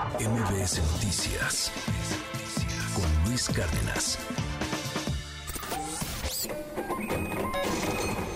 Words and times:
MBS 0.00 0.80
Noticias 0.94 1.70
con 2.94 3.28
Luis 3.28 3.50
Cárdenas. 3.50 4.18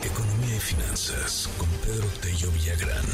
Economía 0.03 0.57
y 0.57 0.61
finanzas 0.61 1.49
con 1.57 1.69
Pedro 1.81 2.07
Tello 2.21 2.51
Villagrán. 2.53 3.07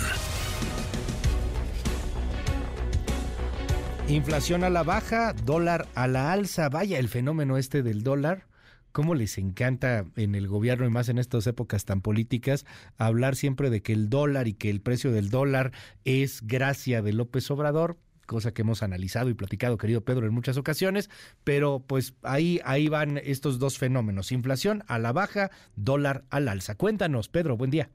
Inflación 4.09 4.65
a 4.65 4.71
la 4.71 4.83
baja, 4.83 5.33
dólar 5.33 5.87
a 5.95 6.09
la 6.09 6.33
alza. 6.33 6.69
Vaya 6.69 6.99
el 6.99 7.09
fenómeno 7.09 7.57
este 7.57 7.85
del 7.85 8.03
dólar 8.03 8.47
cómo 8.91 9.15
les 9.15 9.39
encanta 9.39 10.07
en 10.17 10.35
el 10.35 10.49
gobierno 10.49 10.85
y 10.85 10.91
más 10.91 11.09
en 11.09 11.21
estas 11.21 11.47
épocas 11.47 11.85
tan 11.85 12.01
políticas 12.01 12.67
hablar 12.99 13.37
siempre 13.37 13.71
de 13.71 13.83
que 13.83 13.93
el 13.93 14.11
dólar 14.11 14.49
y 14.49 14.55
que 14.55 14.69
el 14.69 14.81
precio 14.81 15.13
del 15.13 15.31
dólar 15.31 15.71
es 16.05 16.45
gracia 16.45 17.01
de 17.01 17.13
López 17.13 17.49
Obrador 17.53 17.99
cosa 18.31 18.55
que 18.55 18.63
hemos 18.63 18.85
analizado 18.85 19.29
y 19.29 19.35
platicado, 19.35 19.77
querido 19.77 20.05
Pedro, 20.05 20.25
en 20.25 20.33
muchas 20.33 20.57
ocasiones, 20.57 21.11
pero 21.43 21.85
pues 21.85 22.15
ahí, 22.23 22.61
ahí 22.65 22.89
van 22.89 23.19
estos 23.19 23.59
dos 23.59 23.77
fenómenos, 23.77 24.31
inflación 24.31 24.85
a 24.87 25.01
la 25.01 25.11
baja, 25.11 25.51
dólar 25.75 26.27
al 26.31 26.47
alza. 26.47 26.77
Cuéntanos, 26.77 27.29
Pedro, 27.29 27.57
buen 27.57 27.73
día. 27.73 27.91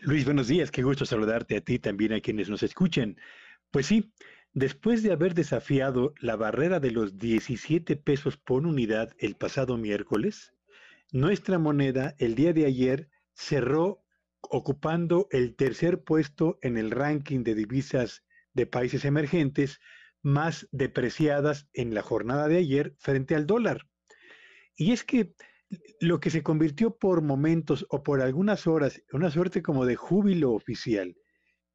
Luis, 0.00 0.24
buenos 0.24 0.48
días, 0.48 0.72
qué 0.72 0.82
gusto 0.82 1.06
saludarte 1.06 1.58
a 1.58 1.60
ti 1.60 1.78
también 1.78 2.12
a 2.12 2.20
quienes 2.20 2.50
nos 2.50 2.64
escuchen. 2.64 3.16
Pues 3.70 3.86
sí, 3.86 4.12
Después 4.54 5.04
de 5.04 5.12
haber 5.12 5.34
desafiado 5.34 6.14
la 6.18 6.34
barrera 6.34 6.80
de 6.80 6.90
los 6.90 7.18
17 7.18 7.94
pesos 7.94 8.36
por 8.36 8.66
unidad 8.66 9.14
el 9.18 9.36
pasado 9.36 9.76
miércoles, 9.76 10.54
nuestra 11.12 11.60
moneda 11.60 12.16
el 12.18 12.34
día 12.34 12.52
de 12.52 12.64
ayer 12.64 13.08
cerró 13.34 14.02
ocupando 14.40 15.28
el 15.30 15.54
tercer 15.54 16.02
puesto 16.02 16.58
en 16.62 16.76
el 16.78 16.90
ranking 16.90 17.44
de 17.44 17.54
divisas 17.54 18.24
de 18.58 18.66
países 18.66 19.04
emergentes 19.04 19.78
más 20.20 20.68
depreciadas 20.72 21.68
en 21.72 21.94
la 21.94 22.02
jornada 22.02 22.48
de 22.48 22.58
ayer 22.58 22.94
frente 22.98 23.36
al 23.36 23.46
dólar. 23.46 23.86
Y 24.74 24.90
es 24.90 25.04
que 25.04 25.32
lo 26.00 26.18
que 26.18 26.30
se 26.30 26.42
convirtió 26.42 26.96
por 26.96 27.22
momentos 27.22 27.86
o 27.88 28.02
por 28.02 28.20
algunas 28.20 28.66
horas, 28.66 29.00
una 29.12 29.30
suerte 29.30 29.62
como 29.62 29.86
de 29.86 29.94
júbilo 29.94 30.52
oficial, 30.52 31.16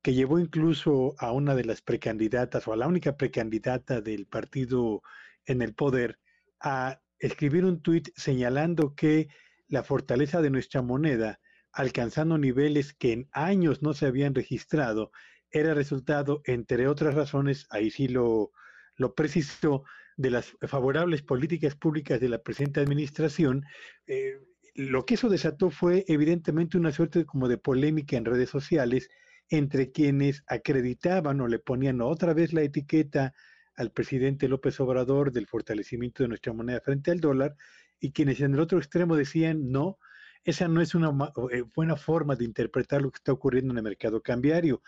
que 0.02 0.14
llevó 0.14 0.40
incluso 0.40 1.16
a 1.20 1.32
una 1.32 1.56
de 1.56 1.64
las 1.64 1.82
precandidatas 1.82 2.68
o 2.68 2.74
a 2.74 2.78
la 2.78 2.88
única 2.88 3.16
precandidata 3.16 4.02
del 4.02 4.28
partido 4.28 5.02
en 5.46 5.62
el 5.62 5.74
poder 5.74 6.20
a 6.60 7.00
escribir 7.20 7.64
un 7.64 7.82
tuit 7.82 8.10
señalando 8.18 8.94
que 8.94 9.30
la 9.70 9.84
fortaleza 9.84 10.42
de 10.42 10.50
nuestra 10.50 10.82
moneda, 10.82 11.40
alcanzando 11.72 12.38
niveles 12.38 12.94
que 12.94 13.14
en 13.14 13.30
años 13.32 13.82
no 13.82 13.94
se 13.94 14.06
habían 14.06 14.36
registrado, 14.36 15.12
era 15.54 15.74
resultado, 15.74 16.42
entre 16.46 16.88
otras 16.88 17.16
razones, 17.16 17.68
ahí 17.70 17.90
sí 17.92 18.10
lo, 18.10 18.52
lo 18.98 19.16
precisó, 19.16 19.84
de 20.18 20.30
las 20.30 20.54
favorables 20.62 21.22
políticas 21.22 21.76
públicas 21.76 22.20
de 22.20 22.30
la 22.30 22.42
presente 22.42 22.80
administración, 22.80 23.66
eh, 24.08 24.40
lo 24.76 25.06
que 25.06 25.16
eso 25.16 25.30
desató 25.30 25.70
fue 25.70 26.04
evidentemente 26.08 26.78
una 26.78 26.92
suerte 26.92 27.26
como 27.26 27.48
de 27.48 27.58
polémica 27.58 28.18
en 28.18 28.26
redes 28.26 28.50
sociales 28.50 29.10
entre 29.50 29.92
quienes 29.92 30.44
acreditaban 30.48 31.42
o 31.42 31.48
le 31.48 31.60
ponían 31.60 32.02
otra 32.02 32.34
vez 32.34 32.54
la 32.54 32.62
etiqueta 32.62 33.34
al 33.76 33.92
presidente 33.92 34.48
López 34.48 34.80
Obrador 34.80 35.32
del 35.32 35.48
fortalecimiento 35.48 36.24
de 36.24 36.30
nuestra 36.30 36.54
moneda 36.54 36.82
frente 36.82 37.12
al 37.12 37.20
dólar 37.20 37.56
y 38.00 38.12
quienes 38.12 38.40
en 38.42 38.54
el 38.54 38.60
otro 38.60 38.78
extremo 38.78 39.16
decían 39.16 39.72
no, 39.72 40.00
esa 40.44 40.68
no 40.68 40.82
es 40.82 40.96
una 40.96 41.10
eh, 41.52 41.64
buena 41.76 41.96
forma 41.96 42.36
de 42.36 42.46
interpretar 42.46 43.02
lo 43.02 43.12
que 43.12 43.18
está 43.18 43.32
ocurriendo 43.32 43.74
en 43.74 43.78
el 43.78 43.84
mercado 43.84 44.22
cambiario. 44.22 44.82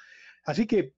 Así 0.46 0.68
que 0.68 0.94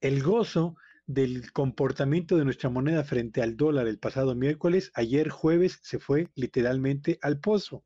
el 0.00 0.22
gozo 0.22 0.76
del 1.06 1.52
comportamiento 1.52 2.36
de 2.36 2.44
nuestra 2.44 2.70
moneda 2.70 3.02
frente 3.02 3.42
al 3.42 3.56
dólar 3.56 3.88
el 3.88 3.98
pasado 3.98 4.34
miércoles, 4.34 4.92
ayer 4.94 5.30
jueves 5.30 5.80
se 5.82 5.98
fue 5.98 6.28
literalmente 6.34 7.18
al 7.22 7.40
pozo, 7.40 7.84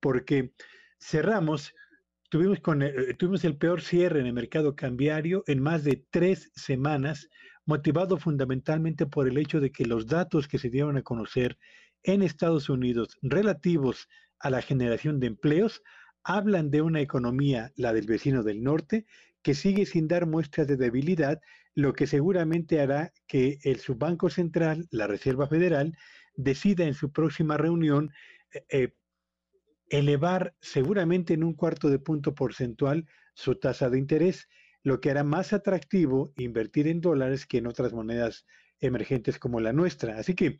porque 0.00 0.52
cerramos 0.98 1.74
Tuvimos, 2.34 2.58
con, 2.58 2.82
eh, 2.82 3.14
tuvimos 3.16 3.44
el 3.44 3.56
peor 3.56 3.80
cierre 3.80 4.18
en 4.18 4.26
el 4.26 4.32
mercado 4.32 4.74
cambiario 4.74 5.44
en 5.46 5.62
más 5.62 5.84
de 5.84 6.04
tres 6.10 6.50
semanas, 6.56 7.28
motivado 7.64 8.18
fundamentalmente 8.18 9.06
por 9.06 9.28
el 9.28 9.38
hecho 9.38 9.60
de 9.60 9.70
que 9.70 9.84
los 9.84 10.08
datos 10.08 10.48
que 10.48 10.58
se 10.58 10.68
dieron 10.68 10.96
a 10.96 11.02
conocer 11.02 11.58
en 12.02 12.22
Estados 12.22 12.68
Unidos 12.68 13.16
relativos 13.22 14.08
a 14.40 14.50
la 14.50 14.62
generación 14.62 15.20
de 15.20 15.28
empleos 15.28 15.80
hablan 16.24 16.72
de 16.72 16.82
una 16.82 17.00
economía, 17.00 17.72
la 17.76 17.92
del 17.92 18.06
vecino 18.08 18.42
del 18.42 18.64
norte, 18.64 19.06
que 19.44 19.54
sigue 19.54 19.84
sin 19.84 20.08
dar 20.08 20.26
muestras 20.26 20.66
de 20.66 20.76
debilidad, 20.76 21.40
lo 21.74 21.92
que 21.92 22.06
seguramente 22.06 22.80
hará 22.80 23.12
que 23.28 23.58
el 23.62 23.78
Subbanco 23.78 24.30
Central, 24.30 24.88
la 24.90 25.06
Reserva 25.06 25.46
Federal, 25.46 25.96
decida 26.34 26.84
en 26.84 26.94
su 26.94 27.12
próxima 27.12 27.58
reunión 27.58 28.10
eh, 28.52 28.64
eh, 28.70 28.94
elevar 29.90 30.54
seguramente 30.60 31.34
en 31.34 31.44
un 31.44 31.52
cuarto 31.52 31.90
de 31.90 31.98
punto 31.98 32.34
porcentual 32.34 33.06
su 33.34 33.56
tasa 33.56 33.90
de 33.90 33.98
interés, 33.98 34.48
lo 34.82 35.00
que 35.00 35.10
hará 35.10 35.24
más 35.24 35.52
atractivo 35.52 36.32
invertir 36.36 36.88
en 36.88 37.02
dólares 37.02 37.46
que 37.46 37.58
en 37.58 37.66
otras 37.66 37.92
monedas 37.92 38.46
emergentes 38.80 39.38
como 39.38 39.60
la 39.60 39.74
nuestra. 39.74 40.18
Así 40.18 40.34
que 40.34 40.58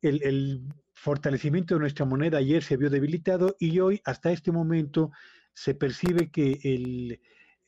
el, 0.00 0.62
fortalecimiento 0.94 1.74
de 1.74 1.80
nuestra 1.80 2.04
moneda 2.04 2.38
ayer 2.38 2.62
se 2.62 2.76
vio 2.76 2.88
debilitado 2.88 3.56
y 3.58 3.80
hoy, 3.80 4.00
hasta 4.04 4.30
este 4.30 4.52
momento, 4.52 5.10
se 5.54 5.74
percibe 5.74 6.30
que 6.30 6.60
el, 6.62 7.20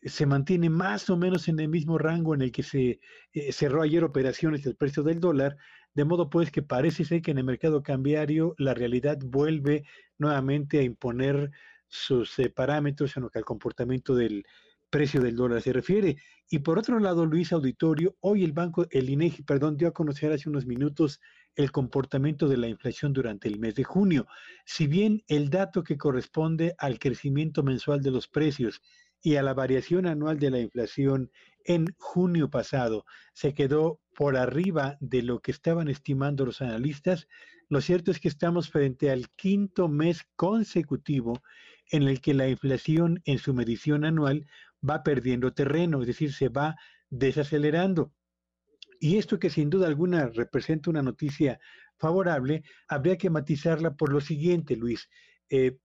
se 0.04 0.26
mantiene 0.26 0.70
más 0.70 1.08
o 1.10 1.16
menos 1.16 1.48
en 1.48 1.58
el 1.60 1.68
mismo 1.68 1.98
rango 1.98 2.34
en 2.34 2.42
el 2.42 2.52
que 2.52 2.62
se 2.62 3.00
eh, 3.32 3.52
cerró 3.52 3.82
ayer 3.82 4.04
operaciones 4.04 4.62
del 4.62 4.76
precio 4.76 5.02
del 5.02 5.20
dólar, 5.20 5.56
de 5.94 6.04
modo 6.04 6.28
pues 6.28 6.50
que 6.50 6.62
parece 6.62 7.04
ser 7.04 7.22
que 7.22 7.30
en 7.30 7.38
el 7.38 7.44
mercado 7.44 7.82
cambiario 7.82 8.54
la 8.58 8.74
realidad 8.74 9.18
vuelve 9.24 9.84
nuevamente 10.18 10.78
a 10.80 10.82
imponer 10.82 11.50
sus 11.88 12.38
eh, 12.38 12.50
parámetros 12.50 13.16
en 13.16 13.22
lo 13.24 13.30
que 13.30 13.38
al 13.38 13.44
comportamiento 13.44 14.14
del 14.14 14.44
precio 14.90 15.20
del 15.20 15.36
dólar 15.36 15.62
se 15.62 15.72
refiere. 15.72 16.16
Y 16.48 16.60
por 16.60 16.78
otro 16.78 17.00
lado, 17.00 17.26
Luis 17.26 17.52
Auditorio, 17.52 18.16
hoy 18.20 18.44
el 18.44 18.52
banco, 18.52 18.86
el 18.90 19.10
INEGI, 19.10 19.42
perdón, 19.42 19.76
dio 19.76 19.88
a 19.88 19.92
conocer 19.92 20.30
hace 20.32 20.48
unos 20.48 20.66
minutos 20.66 21.20
el 21.56 21.72
comportamiento 21.72 22.48
de 22.48 22.58
la 22.58 22.68
inflación 22.68 23.12
durante 23.12 23.48
el 23.48 23.58
mes 23.58 23.74
de 23.74 23.84
junio. 23.84 24.26
Si 24.64 24.86
bien 24.86 25.22
el 25.28 25.50
dato 25.50 25.82
que 25.82 25.96
corresponde 25.96 26.74
al 26.78 26.98
crecimiento 26.98 27.62
mensual 27.62 28.02
de 28.02 28.10
los 28.10 28.28
precios 28.28 28.82
y 29.24 29.36
a 29.36 29.42
la 29.42 29.54
variación 29.54 30.06
anual 30.06 30.38
de 30.38 30.50
la 30.50 30.60
inflación 30.60 31.32
en 31.64 31.86
junio 31.96 32.50
pasado 32.50 33.06
se 33.32 33.54
quedó 33.54 33.98
por 34.14 34.36
arriba 34.36 34.98
de 35.00 35.22
lo 35.22 35.40
que 35.40 35.50
estaban 35.50 35.88
estimando 35.88 36.44
los 36.44 36.60
analistas, 36.60 37.26
lo 37.70 37.80
cierto 37.80 38.10
es 38.10 38.20
que 38.20 38.28
estamos 38.28 38.68
frente 38.68 39.10
al 39.10 39.30
quinto 39.30 39.88
mes 39.88 40.26
consecutivo 40.36 41.42
en 41.90 42.02
el 42.02 42.20
que 42.20 42.34
la 42.34 42.48
inflación 42.48 43.22
en 43.24 43.38
su 43.38 43.54
medición 43.54 44.04
anual 44.04 44.46
va 44.88 45.02
perdiendo 45.02 45.54
terreno, 45.54 46.02
es 46.02 46.06
decir, 46.06 46.34
se 46.34 46.50
va 46.50 46.76
desacelerando. 47.08 48.12
Y 49.00 49.16
esto 49.16 49.38
que 49.38 49.48
sin 49.48 49.70
duda 49.70 49.86
alguna 49.86 50.28
representa 50.28 50.90
una 50.90 51.02
noticia 51.02 51.58
favorable, 51.96 52.62
habría 52.88 53.16
que 53.16 53.30
matizarla 53.30 53.94
por 53.96 54.12
lo 54.12 54.20
siguiente, 54.20 54.76
Luis. 54.76 55.08
Eh, 55.48 55.78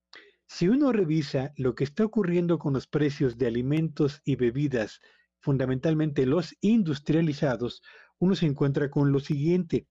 si 0.52 0.68
uno 0.68 0.90
revisa 0.90 1.52
lo 1.56 1.76
que 1.76 1.84
está 1.84 2.04
ocurriendo 2.04 2.58
con 2.58 2.72
los 2.72 2.88
precios 2.88 3.38
de 3.38 3.46
alimentos 3.46 4.20
y 4.24 4.34
bebidas, 4.34 5.00
fundamentalmente 5.38 6.26
los 6.26 6.56
industrializados, 6.60 7.82
uno 8.18 8.34
se 8.34 8.46
encuentra 8.46 8.90
con 8.90 9.12
lo 9.12 9.20
siguiente. 9.20 9.86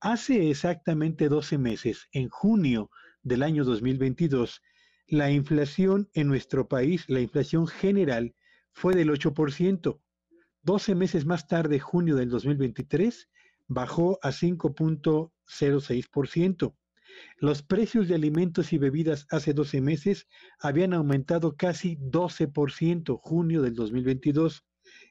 Hace 0.00 0.50
exactamente 0.50 1.28
12 1.28 1.58
meses, 1.58 2.08
en 2.10 2.28
junio 2.28 2.90
del 3.22 3.44
año 3.44 3.64
2022, 3.64 4.60
la 5.06 5.30
inflación 5.30 6.10
en 6.12 6.26
nuestro 6.26 6.66
país, 6.66 7.08
la 7.08 7.20
inflación 7.20 7.68
general, 7.68 8.34
fue 8.72 8.96
del 8.96 9.10
8%. 9.10 10.00
12 10.62 10.94
meses 10.96 11.24
más 11.24 11.46
tarde, 11.46 11.78
junio 11.78 12.16
del 12.16 12.30
2023, 12.30 13.28
bajó 13.68 14.18
a 14.22 14.32
5.06%. 14.32 16.74
Los 17.38 17.62
precios 17.62 18.08
de 18.08 18.14
alimentos 18.14 18.72
y 18.72 18.78
bebidas 18.78 19.26
hace 19.30 19.52
12 19.54 19.80
meses 19.80 20.26
habían 20.58 20.94
aumentado 20.94 21.56
casi 21.56 21.96
12%, 21.96 23.18
junio 23.20 23.62
del 23.62 23.74
2022, 23.74 24.64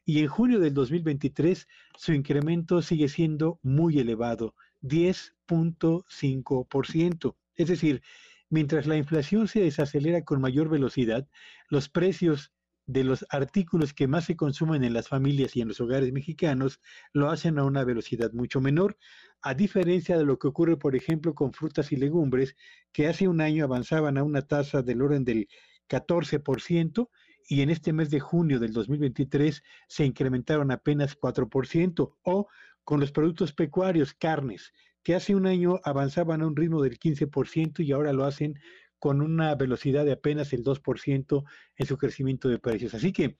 y 0.05 0.19
en 0.19 0.27
junio 0.27 0.59
del 0.59 0.73
2023 0.73 1.67
su 1.97 2.13
incremento 2.13 2.81
sigue 2.81 3.09
siendo 3.09 3.59
muy 3.61 3.99
elevado, 3.99 4.55
10.5%. 4.81 7.35
Es 7.55 7.67
decir, 7.67 8.01
mientras 8.49 8.87
la 8.87 8.97
inflación 8.97 9.47
se 9.47 9.61
desacelera 9.61 10.23
con 10.23 10.41
mayor 10.41 10.69
velocidad, 10.69 11.27
los 11.69 11.89
precios 11.89 12.51
de 12.89 13.03
los 13.03 13.23
artículos 13.29 13.93
que 13.93 14.07
más 14.07 14.25
se 14.25 14.35
consumen 14.35 14.83
en 14.83 14.93
las 14.93 15.07
familias 15.07 15.55
y 15.55 15.61
en 15.61 15.67
los 15.67 15.79
hogares 15.79 16.11
mexicanos 16.11 16.81
lo 17.13 17.29
hacen 17.29 17.59
a 17.59 17.63
una 17.63 17.83
velocidad 17.83 18.31
mucho 18.33 18.61
menor, 18.61 18.97
a 19.43 19.53
diferencia 19.53 20.17
de 20.17 20.25
lo 20.25 20.39
que 20.39 20.47
ocurre, 20.47 20.75
por 20.75 20.95
ejemplo, 20.95 21.35
con 21.35 21.53
frutas 21.53 21.91
y 21.91 21.97
legumbres, 21.97 22.55
que 22.91 23.07
hace 23.07 23.27
un 23.27 23.41
año 23.41 23.63
avanzaban 23.63 24.17
a 24.17 24.23
una 24.23 24.41
tasa 24.41 24.81
del 24.81 25.03
orden 25.03 25.23
del 25.23 25.47
14% 25.87 27.09
y 27.47 27.61
en 27.61 27.69
este 27.69 27.93
mes 27.93 28.09
de 28.09 28.19
junio 28.19 28.59
del 28.59 28.73
2023 28.73 29.61
se 29.87 30.05
incrementaron 30.05 30.71
apenas 30.71 31.15
4%, 31.15 32.15
o 32.23 32.47
con 32.83 32.99
los 32.99 33.11
productos 33.11 33.53
pecuarios, 33.53 34.15
carnes, 34.15 34.73
que 35.03 35.13
hace 35.13 35.35
un 35.35 35.45
año 35.45 35.79
avanzaban 35.83 36.41
a 36.41 36.47
un 36.47 36.55
ritmo 36.55 36.81
del 36.81 36.97
15% 36.97 37.85
y 37.85 37.91
ahora 37.91 38.13
lo 38.13 38.25
hacen 38.25 38.59
con 38.99 39.21
una 39.21 39.55
velocidad 39.55 40.05
de 40.05 40.11
apenas 40.11 40.53
el 40.53 40.63
2% 40.63 41.43
en 41.77 41.85
su 41.85 41.97
crecimiento 41.97 42.49
de 42.49 42.59
precios. 42.59 42.93
Así 42.93 43.11
que 43.11 43.37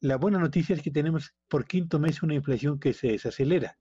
la 0.00 0.16
buena 0.16 0.38
noticia 0.38 0.74
es 0.74 0.82
que 0.82 0.90
tenemos 0.90 1.34
por 1.48 1.66
quinto 1.66 1.98
mes 1.98 2.22
una 2.22 2.34
inflación 2.34 2.80
que 2.80 2.94
se 2.94 3.08
desacelera, 3.08 3.78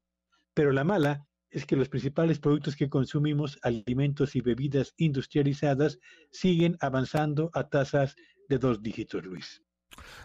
pero 0.53 0.71
la 0.71 0.83
mala 0.83 1.25
es 1.49 1.65
que 1.65 1.75
los 1.75 1.89
principales 1.89 2.39
productos 2.39 2.75
que 2.75 2.89
consumimos, 2.89 3.57
alimentos 3.63 4.35
y 4.35 4.41
bebidas 4.41 4.93
industrializadas, 4.97 5.99
siguen 6.31 6.77
avanzando 6.79 7.49
a 7.53 7.69
tasas 7.69 8.15
de 8.49 8.57
dos 8.57 8.81
dígitos, 8.81 9.23
Luis. 9.23 9.63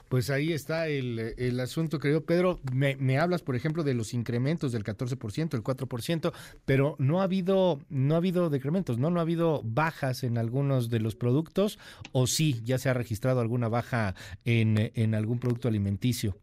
Pues 0.08 0.30
ahí 0.30 0.52
está 0.52 0.88
el, 0.88 1.60
asunto, 1.60 1.98
querido 1.98 2.24
Pedro. 2.24 2.60
Me, 2.72 2.96
me, 2.96 3.18
hablas, 3.18 3.42
por 3.42 3.56
ejemplo, 3.56 3.82
de 3.82 3.94
los 3.94 4.14
incrementos 4.14 4.72
del 4.72 4.84
14%, 4.84 5.54
el 5.54 5.62
4%, 5.62 6.32
pero 6.64 6.96
no 6.98 7.20
ha 7.20 7.24
habido, 7.24 7.80
no 7.88 8.14
ha 8.14 8.18
habido 8.18 8.50
decrementos, 8.50 8.98
¿no? 8.98 9.10
No 9.10 9.20
ha 9.20 9.22
habido 9.22 9.62
bajas 9.64 10.24
en 10.24 10.38
algunos 10.38 10.90
de 10.90 11.00
los 11.00 11.16
productos, 11.16 11.78
o 12.12 12.26
sí, 12.26 12.60
ya 12.64 12.78
se 12.78 12.88
ha 12.88 12.94
registrado 12.94 13.40
alguna 13.40 13.68
baja 13.68 14.14
en, 14.44 14.92
en 14.94 15.14
algún 15.14 15.38
producto 15.38 15.68
alimenticio. 15.68 16.36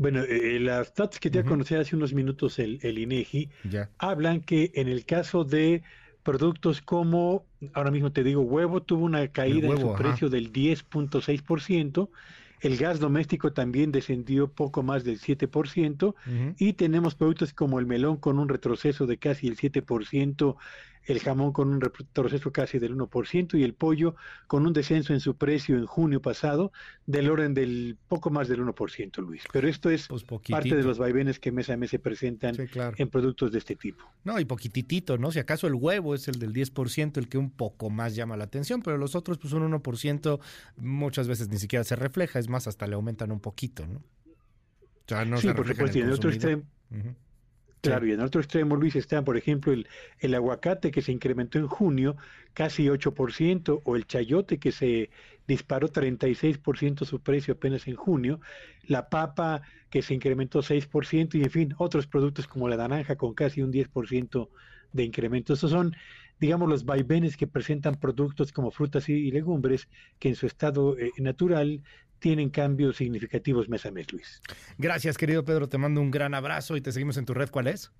Bueno, 0.00 0.22
eh, 0.22 0.58
las 0.60 0.88
stats 0.88 1.20
que 1.20 1.28
te 1.28 1.40
uh 1.40 1.44
conocí 1.44 1.74
hace 1.74 1.94
unos 1.94 2.14
minutos 2.14 2.58
el, 2.58 2.78
el 2.80 2.96
INEGI 2.96 3.50
hablan 3.98 4.40
que 4.40 4.72
en 4.74 4.88
el 4.88 5.04
caso 5.04 5.44
de 5.44 5.82
productos 6.22 6.80
como, 6.80 7.44
ahora 7.72 7.90
mismo 7.90 8.12
te 8.12 8.24
digo, 8.24 8.42
huevo 8.42 8.82
tuvo 8.82 9.04
una 9.04 9.28
caída 9.28 9.68
en 9.68 9.80
su 9.80 9.94
precio 9.94 10.28
del 10.28 10.52
10.6%, 10.52 12.08
el 12.60 12.76
gas 12.76 13.00
doméstico 13.00 13.52
también 13.52 13.90
descendió 13.90 14.48
poco 14.48 14.82
más 14.82 15.02
del 15.02 15.18
7%, 15.18 16.14
y 16.58 16.74
tenemos 16.74 17.14
productos 17.14 17.54
como 17.54 17.78
el 17.80 17.86
melón 17.86 18.18
con 18.18 18.38
un 18.38 18.48
retroceso 18.48 19.06
de 19.06 19.16
casi 19.16 19.48
el 19.48 19.56
7%, 19.56 20.56
el 21.04 21.20
jamón 21.20 21.52
con 21.52 21.68
un 21.68 21.80
retroceso 21.80 22.52
casi 22.52 22.78
del 22.78 22.96
1% 22.96 23.58
y 23.58 23.62
el 23.62 23.74
pollo 23.74 24.14
con 24.46 24.66
un 24.66 24.72
descenso 24.72 25.12
en 25.12 25.20
su 25.20 25.36
precio 25.36 25.76
en 25.76 25.86
junio 25.86 26.20
pasado 26.20 26.72
del 27.06 27.30
orden 27.30 27.54
del 27.54 27.96
poco 28.08 28.30
más 28.30 28.48
del 28.48 28.60
1%, 28.62 29.18
Luis. 29.22 29.44
Pero 29.52 29.68
esto 29.68 29.90
es 29.90 30.08
pues 30.08 30.24
parte 30.24 30.76
de 30.76 30.82
los 30.82 30.98
vaivenes 30.98 31.38
que 31.40 31.52
mes 31.52 31.70
a 31.70 31.76
mes 31.76 31.90
se 31.90 31.98
presentan 31.98 32.54
en 32.96 33.08
productos 33.08 33.52
de 33.52 33.58
este 33.58 33.76
tipo. 33.76 34.04
No, 34.24 34.38
y 34.38 34.44
poquitito, 34.44 35.18
¿no? 35.18 35.30
Si 35.32 35.38
acaso 35.38 35.66
el 35.66 35.74
huevo 35.74 36.14
es 36.14 36.28
el 36.28 36.38
del 36.38 36.52
10%, 36.52 37.18
el 37.18 37.28
que 37.28 37.38
un 37.38 37.50
poco 37.50 37.90
más 37.90 38.14
llama 38.14 38.36
la 38.36 38.44
atención, 38.44 38.82
pero 38.82 38.96
los 38.96 39.14
otros 39.14 39.38
pues 39.38 39.52
un 39.52 39.70
1% 39.70 40.40
muchas 40.76 41.28
veces 41.28 41.48
ni 41.48 41.58
siquiera 41.58 41.84
se 41.84 41.96
refleja, 41.96 42.38
es 42.38 42.48
más, 42.48 42.66
hasta 42.66 42.86
le 42.86 42.94
aumentan 42.94 43.32
un 43.32 43.40
poquito, 43.40 43.86
¿no? 43.86 43.98
O 43.98 45.08
sea, 45.08 45.24
no 45.24 45.38
sí, 45.38 45.48
por 45.48 45.66
supuesto, 45.66 45.98
y 45.98 46.02
en 46.02 46.12
otro 46.12 46.30
extremo. 46.30 46.62
Claro, 47.80 48.06
y 48.06 48.12
en 48.12 48.20
otro 48.20 48.40
extremo, 48.40 48.76
Luis, 48.76 48.94
está, 48.94 49.24
por 49.24 49.38
ejemplo, 49.38 49.72
el, 49.72 49.88
el 50.18 50.34
aguacate 50.34 50.90
que 50.90 51.00
se 51.00 51.12
incrementó 51.12 51.58
en 51.58 51.66
junio 51.66 52.16
casi 52.52 52.88
8%, 52.88 53.80
o 53.84 53.96
el 53.96 54.06
chayote 54.06 54.58
que 54.58 54.70
se 54.70 55.10
disparó 55.46 55.88
36% 55.88 57.04
su 57.04 57.20
precio 57.20 57.54
apenas 57.54 57.88
en 57.88 57.96
junio, 57.96 58.40
la 58.86 59.08
papa 59.08 59.62
que 59.88 60.02
se 60.02 60.14
incrementó 60.14 60.62
6%, 60.62 61.34
y 61.38 61.42
en 61.42 61.50
fin, 61.50 61.74
otros 61.78 62.06
productos 62.06 62.46
como 62.46 62.68
la 62.68 62.76
naranja 62.76 63.16
con 63.16 63.34
casi 63.34 63.62
un 63.62 63.72
10% 63.72 64.48
de 64.92 65.04
incremento. 65.04 65.54
Esos 65.54 65.70
son, 65.70 65.96
digamos, 66.38 66.68
los 66.68 66.84
vaivenes 66.84 67.36
que 67.36 67.46
presentan 67.46 67.94
productos 67.94 68.52
como 68.52 68.70
frutas 68.70 69.08
y, 69.08 69.30
legumbres 69.30 69.88
que 70.18 70.28
en 70.28 70.34
su 70.34 70.46
estado 70.46 70.98
eh, 70.98 71.12
natural 71.18 71.82
tienen 72.20 72.50
cambios 72.50 72.98
significativos 72.98 73.68
mes 73.68 73.84
a 73.86 73.90
mes, 73.90 74.12
Luis. 74.12 74.40
Gracias, 74.78 75.18
querido 75.18 75.44
Pedro. 75.44 75.68
Te 75.68 75.78
mando 75.78 76.00
un 76.00 76.10
gran 76.10 76.34
abrazo 76.34 76.76
y 76.76 76.80
te 76.80 76.92
seguimos 76.92 77.16
en 77.16 77.24
tu 77.24 77.34
red. 77.34 77.50
¿Cuál 77.50 77.66
es? 77.66 77.90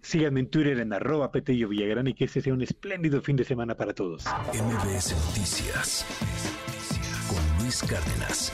Síganme 0.00 0.40
en 0.40 0.50
Twitter 0.50 0.80
en 0.80 0.92
arroba 0.92 1.30
Petello 1.30 1.68
Villagrán 1.68 2.08
y 2.08 2.14
que 2.14 2.24
este 2.24 2.40
sea 2.40 2.52
un 2.52 2.62
espléndido 2.62 3.22
fin 3.22 3.36
de 3.36 3.44
semana 3.44 3.76
para 3.76 3.94
todos. 3.94 4.24
MBS 4.52 5.14
Noticias 5.26 6.04
con 7.28 7.62
Luis 7.62 7.82
Cárdenas. 7.82 8.52